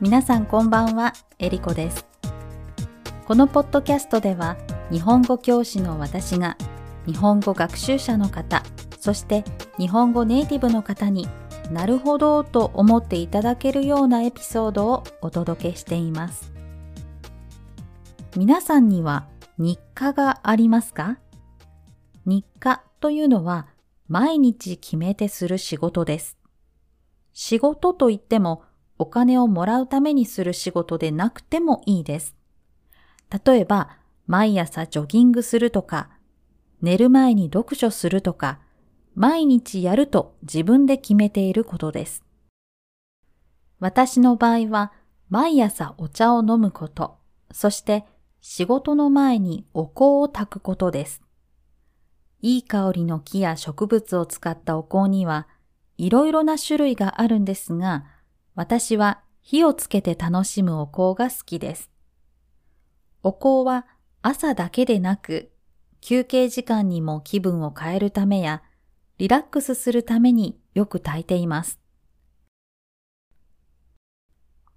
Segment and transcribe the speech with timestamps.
[0.00, 2.06] 皆さんこんばんは、えりこです。
[3.26, 4.56] このポッドキャストでは、
[4.92, 6.56] 日本語教師の私が、
[7.04, 8.62] 日本語学習者の方、
[9.00, 9.42] そして
[9.76, 11.26] 日本語ネイティブの方に
[11.72, 16.52] なるほどと思っていただけるようなエピソードをお届けしています。
[18.36, 19.26] 皆さんには
[19.58, 21.18] 日課がありますか？
[22.24, 23.66] 日課というのは
[24.06, 26.38] 毎日決めてする仕事です。
[27.32, 28.62] 仕事といっても
[28.98, 32.34] お金をもらうためにする仕事でなくてもいいです。
[33.44, 36.10] 例えば、毎朝ジョギングするとか、
[36.82, 38.60] 寝る前に読書するとか、
[39.14, 42.24] 毎日やると自分で決めていることです。
[43.80, 44.92] 私の場合は、
[45.28, 47.18] 毎朝お茶を飲むこと、
[47.52, 48.04] そして
[48.40, 51.22] 仕事の前にお香を炊くことです。
[52.40, 55.48] いい香りの木や植物を使ったお香には、
[55.96, 58.06] いろいろな種類があるんですが、
[58.58, 61.92] 私は火をつけて楽しむお香が好きです。
[63.22, 63.86] お香は
[64.20, 65.52] 朝だけでなく、
[66.00, 68.64] 休憩時間にも気分を変えるためや、
[69.18, 71.78] リラックスするためによく炊いています。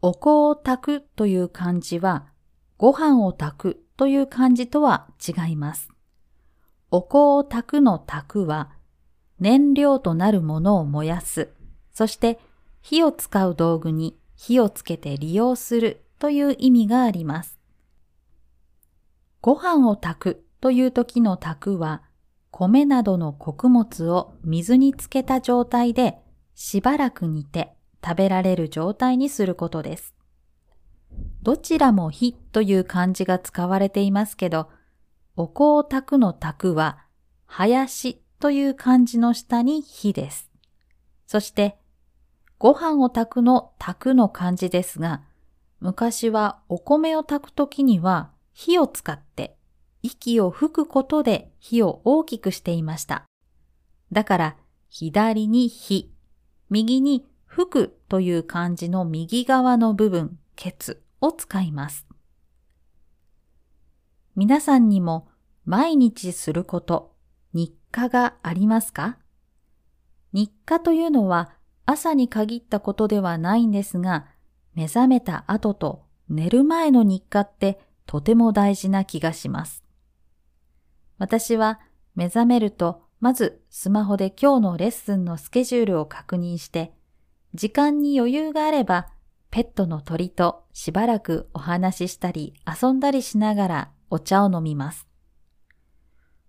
[0.00, 2.28] お香を炊くという漢字は、
[2.78, 5.88] ご飯を炊くという漢字とは違います。
[6.92, 8.70] お香を炊くの炊くは、
[9.40, 11.50] 燃料となるものを燃やす、
[11.92, 12.38] そして
[12.86, 17.58] 火を使う道具に火をつけて利用するという意味があります。
[19.40, 22.02] ご飯を炊くという時の炊くは、
[22.50, 26.18] 米などの穀物を水につけた状態で
[26.54, 27.74] しばらく煮て
[28.04, 30.14] 食べられる状態にすることです。
[31.40, 34.68] どちらも火という漢字が使われていますけど、
[35.36, 36.98] お香を炊くの炊くは、
[37.46, 40.50] 林という漢字の下に火です。
[41.26, 41.78] そして、
[42.64, 45.20] ご飯を炊くの炊くの漢字ですが、
[45.80, 49.58] 昔はお米を炊くときには火を使って
[50.00, 53.26] 息を吹くことで火を大きくしていました。
[54.12, 54.56] だから
[54.88, 56.10] 左に火、
[56.70, 62.06] 右に吹くという漢字の右側の部分、ケツを使います。
[64.36, 65.28] 皆さんにも
[65.66, 67.12] 毎日すること、
[67.52, 69.18] 日課がありますか？
[70.32, 71.53] 日課というのは
[71.86, 74.26] 朝に限ったことではないんですが、
[74.74, 79.82] 目覚めた後と寝る前の日課ってとても大事な気がします。
[81.18, 81.80] 私は
[82.14, 86.92] 目覚めるとまずスマホで今日のレッスンのスケジュールを確認して、
[87.54, 89.08] 時間に余裕があれば
[89.50, 95.06] ペットの鳥としばらくお話ししたり遊んだりしながらお茶を飲みます。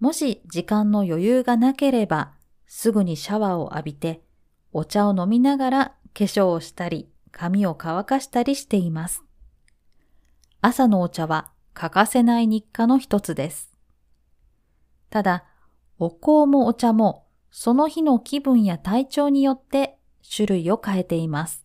[0.00, 2.32] もし時間の余裕がなければ
[2.66, 4.22] すぐにシャワーを浴びて
[4.72, 5.84] お茶を飲みながら
[6.14, 9.22] 化粧をしたり、髪を乾かしたりしています。
[10.60, 13.70] 朝のお茶は欠かせない日課の一つです。
[15.10, 15.44] ただ、
[15.98, 19.96] お香もお茶もその日の気分や体調によって
[20.28, 21.64] 種類を変えています。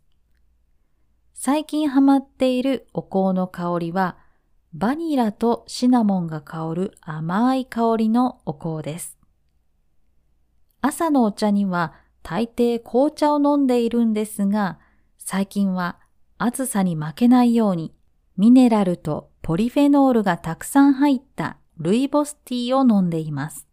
[1.34, 4.18] 最近ハマっているお香の香りは
[4.74, 9.18] バニラとシナモンが香る甘い香りのお香です。
[10.82, 14.80] 朝のお茶には大抵紅茶を飲んでいるんですが、
[15.18, 16.00] 最近は
[16.38, 17.94] 暑さに負けないように
[18.38, 23.68] ミネラルとポリフェノールがたくさん入ったルイボスティーを飲んでいます。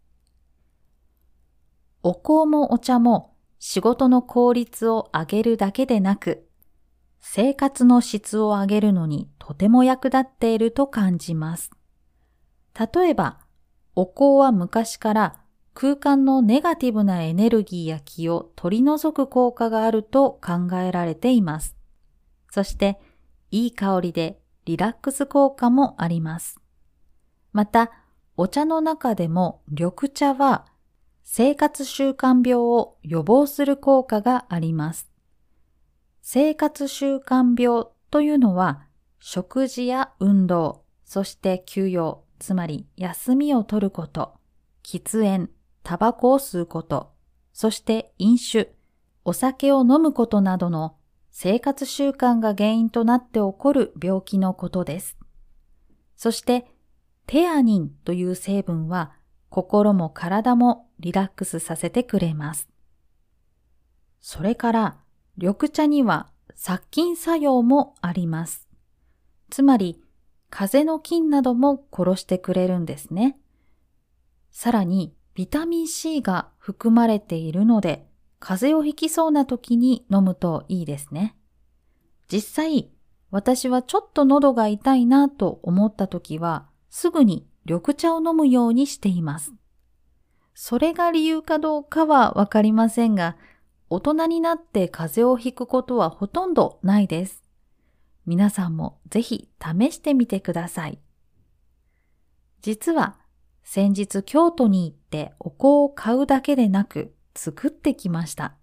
[2.01, 6.47] お香もお茶も仕事の効率を上げるだけでなく、
[7.19, 11.71] 生活の質を上げるのにとても役立っていると感じます。
[12.93, 13.39] 例えば、
[13.95, 15.39] お香は昔から
[15.81, 21.77] 空間のネガティブなエネルギーや気を取り除く効果があると考えられています。
[22.51, 22.99] そして、
[23.49, 26.59] いい香りでリラックス効果もあります。
[27.53, 27.93] また、
[28.35, 30.65] お茶の中でも緑茶は
[31.23, 35.09] 生活習慣病を予防する効果があります。
[36.21, 38.81] 生活習慣病というのは
[39.21, 44.33] 食事や運動、そして休養、つまり休みを取ること、
[44.83, 45.49] 喫煙、
[45.83, 47.11] タバコを吸うこと、
[47.53, 48.73] そして飲酒、
[49.25, 50.95] お酒を飲むことなどの
[51.31, 55.17] 生活習慣が原因となって起こる病気のことです。
[56.15, 56.65] そして、
[57.27, 59.13] テアニンという成分は
[59.49, 62.69] 心も体もリラックスさせてくれます。
[64.19, 64.97] それから、
[65.37, 68.67] 緑茶には殺菌作用もあります。
[69.49, 70.03] つまり、
[70.49, 73.39] 風邪の菌なども殺してくれるんですね。
[74.51, 78.07] さらに、ビタミン C が含まれているので、
[78.39, 81.35] 風邪をひきそうな時に飲むといいですね。
[82.31, 82.91] 実際、
[83.31, 89.53] 私はちょっと喉が痛いなと思った時は、すぐに緑茶を飲むようにしています。
[90.55, 93.37] それが理由かどうかはわかりませんが、
[93.89, 97.43] 大人になって風邪をひくことはほとんどないです。
[98.25, 100.99] 皆さんもぜひ試してみてください。
[102.61, 103.18] 実は
[103.71, 108.55] 先日京都に行ってお香を買うだけでなく作ってきました。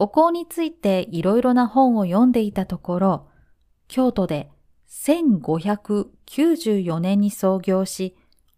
[0.00, 3.28] お香についていろいろな本を読んでいたところ、
[3.86, 4.50] 京都で
[4.88, 8.16] 1594年に創業し、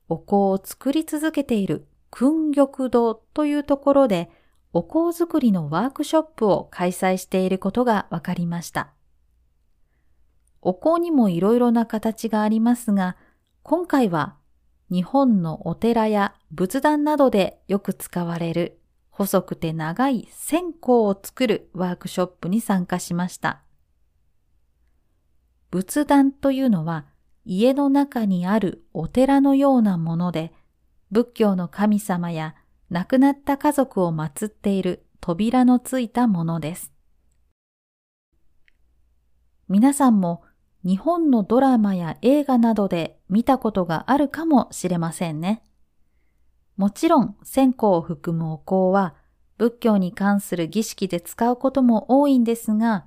[0.08, 4.30] お香を作り続けている訓玉堂というところで、
[4.72, 8.94] お香作りのワークショップを開催していることが分かりました。
[10.62, 13.18] お香にもいろいろな形がありますが、
[13.62, 14.36] 今回は
[14.92, 18.78] 日本のお寺や仏壇などでよく使われる
[19.08, 23.62] 細くて長い線香を作るワークショップに参加しました。
[25.70, 27.06] 仏壇というのは
[27.46, 30.52] 家の中にあるお寺のようなもので、
[31.10, 32.54] 仏教の神様や
[32.90, 36.92] 亡くなった家族を祀っている扉のついたものです。
[39.70, 40.42] 皆さんも
[40.84, 45.62] 日本のドラマや映画などで見たことがあるかもしれませんね。
[46.76, 49.14] もちろん線香を含むお香は
[49.56, 53.06] 仏教に関する儀式で使うことも多いんですが、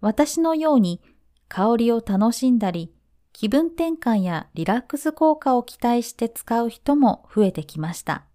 [0.00, 1.00] 私のように
[1.48, 2.92] 香りを楽しんだり、
[3.32, 8.26] 気分転換やリラックス効果を期待して使う人も増えてきました。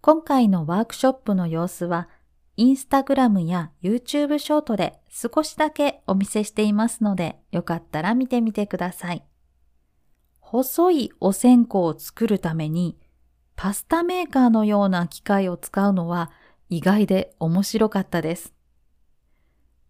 [0.00, 2.08] 今回のワークショップの様子は、
[2.56, 9.24] インスタグラムや YouTube ショートで少しだけお見せしていますので、よかったら見てみてください。
[10.52, 12.98] 細いお線香を作るために、
[13.56, 16.30] パスタメーカーのような機械を使うのは
[16.68, 18.52] 意外で面白かったです。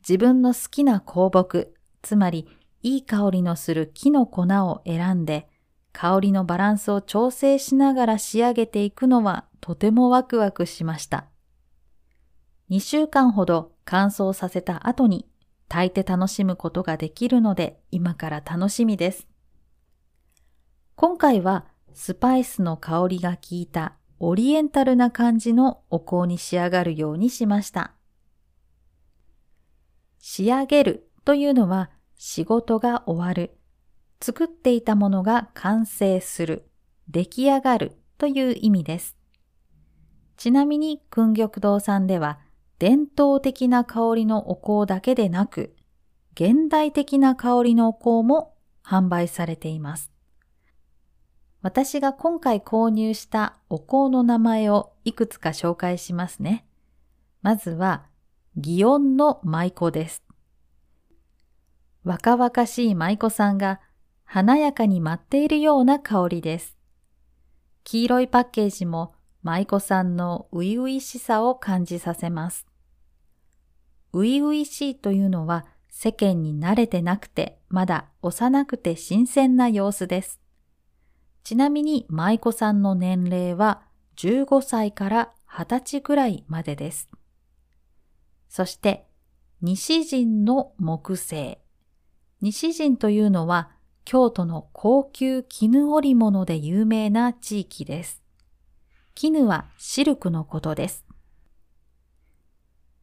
[0.09, 2.47] 自分の好きな香木、つまり
[2.81, 5.49] いい香りのする木の粉を選んで、
[5.93, 11.27] 香りのバランスを調整しながら仕上げていくのはとてもワクワクしました。
[12.71, 15.27] 2週間ほど乾燥させた後に
[15.67, 19.32] 炊いて楽しむことができるので今から楽しみです。
[20.95, 27.93] 今回はスパイスの香りが効いたオリエンタルな感じのお香に仕上がるようにしました。
[30.19, 33.59] 仕上げるというのは仕事が終わる、
[34.21, 36.71] 作っていたものが完成する、
[37.09, 39.17] 出来上がるという意味です。
[40.37, 42.39] ちなみに、訓玉堂さんでは、
[42.79, 45.75] 伝統的な香りのお香だけでなく、
[46.35, 48.55] 現代的な香りのお香も
[48.85, 50.12] 販売されています。
[51.63, 56.67] 私が今回購入したお香の名前をいくつか紹介しますね。
[57.41, 58.07] まずは、
[58.59, 60.25] 祇園の舞妓です。
[62.05, 63.81] 若々しい舞妓さんが
[64.25, 66.77] 華やかに舞っているような香りです。
[67.85, 72.67] 黄色いパッケージも舞妓さんの初々しさを感じさせます。
[74.13, 80.42] 初々しいというのは世間に慣れてなくてまだ幼くて新鮮な様子です。
[81.45, 83.83] ちなみに舞妓さんの年齢は
[84.17, 87.09] 15歳から20歳くらいまでです。
[88.49, 89.07] そして、
[89.61, 91.59] 西陣の木星。
[92.41, 93.71] 西陣というのは
[94.05, 98.23] 京都の高級絹織物で有名な地域です。
[99.15, 101.05] 絹はシルクのことです。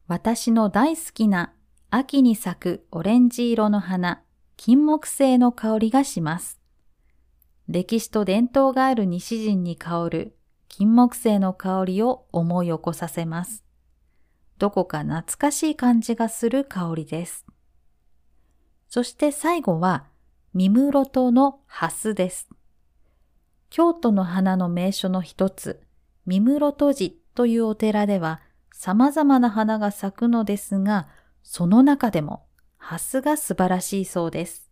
[0.06, 1.54] 私の大好きな
[1.88, 4.22] 秋に咲くオレンジ色の花、
[4.56, 6.59] 金木犀の香りがします。
[7.72, 10.36] 歴史と伝統がある西陣に香る
[10.68, 13.62] 金木犀の香りを思い起こさせます。
[14.58, 17.46] どこか懐かしい感じがする香りです。
[18.88, 20.06] そして最後は、
[20.52, 22.48] 三室戸の蓮です。
[23.68, 25.80] 京都の花の名所の一つ、
[26.26, 28.40] 三室戸寺というお寺では
[28.72, 31.06] 様々な花が咲くのですが、
[31.44, 32.46] その中でも
[32.78, 34.68] 蓮が素晴らしいそうです。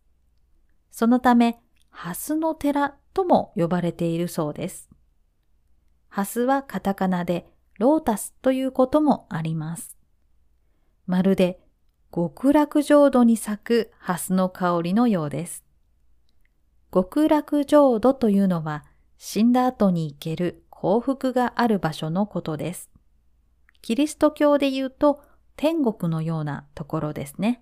[0.90, 1.60] そのため、
[2.00, 4.88] 蓮の寺とも呼ばれているそうです。
[6.08, 9.96] 蓮はカタカナでロータスということもあります。
[11.08, 11.58] まるで
[12.14, 15.64] 極楽浄土に咲く蓮の香りのようです。
[16.94, 18.84] 極楽浄土というのは
[19.16, 22.90] 死んだ後に行ける幸福がある場所のことです。
[23.82, 25.20] キリスト教で言うと
[25.56, 27.60] 天国のようなところですね。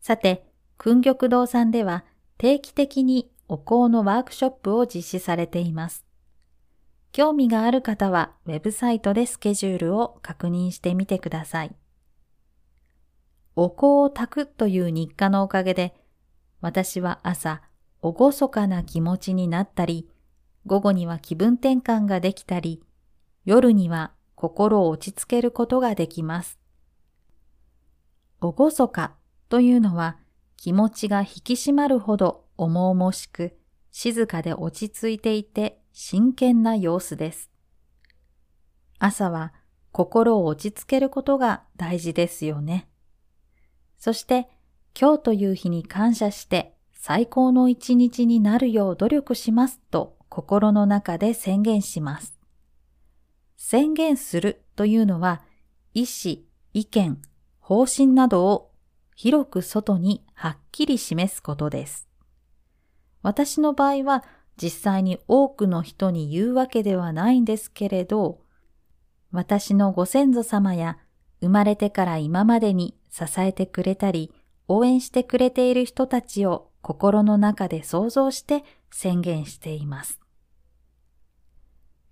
[0.00, 2.06] さて、訓玉堂さんでは
[2.42, 6.04] 定期的にお香のワークショップを実施されています。
[7.12, 11.76] 興味がある方はウェブサイトでスケジュールを確認してみてください。
[13.54, 15.94] お香を炊くという日課のおかげで、
[16.60, 17.62] 私は朝、
[18.00, 20.08] おごそかな気持ちになったり、
[20.66, 22.82] 午後には気分転換ができたり、
[23.44, 26.58] 夜には心を落ち着けることができます。
[28.40, 29.14] おごそか
[29.48, 30.16] というのは
[30.62, 33.58] 気持ちが引き締まるほど重々しく、
[33.90, 37.50] 静かで落ち着いていて真剣な様子です。
[39.00, 39.52] 朝は
[39.90, 42.88] 心を落ち着けることが大事ですよね。
[43.98, 44.48] そして
[44.96, 52.38] 今日という日に感謝して最高の一日になるよう努力しますと心の中で宣言します。
[53.56, 55.42] 宣言するというのは
[55.92, 56.36] 意思、
[56.72, 57.20] 意見、
[57.58, 58.71] 方針などを
[59.14, 62.08] 広く外にはっきり示すことです。
[63.22, 64.24] 私の場合は
[64.60, 68.40] 実際に多くの人に言うわけではないんですけれど、
[69.30, 70.98] 私のご先祖様や
[71.40, 74.32] 生まれてから今までに支えてくれたり、
[74.68, 80.20] 応援してくれている人たちを心の中で想像して宣言しています。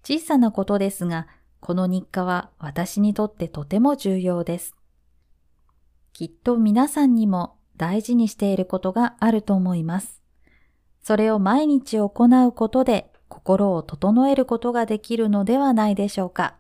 [0.05, 1.27] 小さなことですが、
[1.61, 4.75] この日課は私にとってとても重要です。
[6.21, 10.21] きっと皆さんにも大事にしていることがあると思います。
[11.03, 12.13] それを毎日行
[12.47, 16.57] うことで心を整えることができるのではないでしょうか。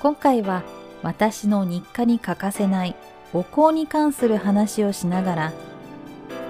[0.00, 0.62] 今回は
[1.02, 2.96] 私の日課に欠かせない
[3.34, 5.52] お香に関する話をしながら、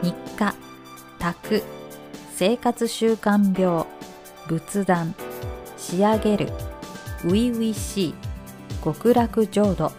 [0.03, 0.55] 日課、
[1.19, 1.65] 宅、
[2.33, 3.87] 生活習慣病、
[4.47, 5.17] 仏壇、
[5.77, 6.53] 仕上げる、
[7.25, 8.15] 初々しい、
[8.85, 9.91] 極楽浄土、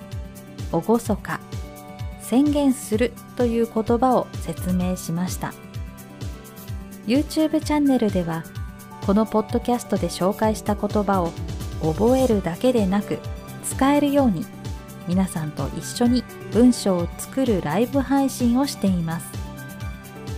[0.72, 1.40] 厳か、
[2.22, 5.54] 宣言するという言葉を説明しました。
[7.06, 8.44] YouTube チャンネルでは、
[9.06, 11.32] このポッドキャストで紹介した言葉を
[11.82, 13.20] 覚えるだけでなく
[13.63, 14.46] 使えるように
[15.08, 19.32] 皆さんと一緒に文章を作るライブ配信をしています。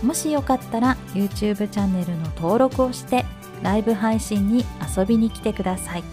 [0.02, 3.24] もしよかったら YouTube チャンネルの登録をして
[3.62, 4.64] ライブ配信に
[4.96, 6.04] 遊びに来てください。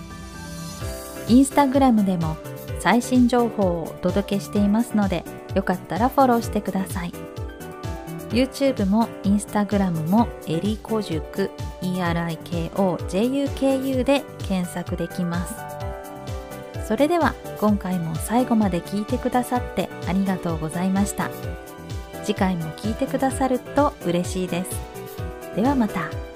[1.27, 2.35] インスタグラムでも
[2.79, 5.23] 最新情報をお届けしていますので、
[5.55, 7.13] よかったらフォローしてください。
[8.29, 11.49] YouTube も Instagram もエリコ塾
[11.81, 15.55] ERIKOJUKU で検索できます。
[16.87, 21.29] それでは今回も最後まで聞いてくださってありがとうございました。
[22.23, 24.71] 次回も聞いてくださると嬉しいです。
[25.55, 26.30] ではまた。